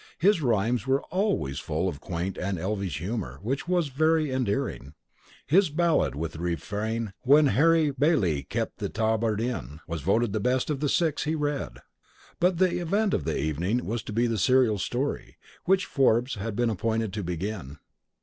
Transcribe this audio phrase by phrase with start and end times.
[0.17, 4.95] His rhymes were always full of quaint and elvish humour which was very endearing.
[5.45, 10.39] His ballade with the refrain "When Harry Baillie kept the Tabard Inn," was voted the
[10.39, 11.77] best of the six he read.
[12.39, 16.55] But the event of the evening was to be the serial story, which Forbes had
[16.55, 17.77] been appointed to begin.